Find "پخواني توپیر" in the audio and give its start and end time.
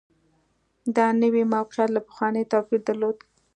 2.07-2.79